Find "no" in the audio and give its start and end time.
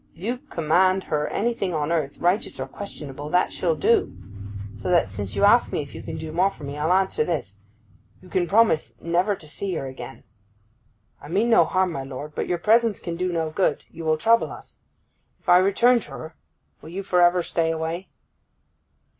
11.51-11.65, 13.31-13.51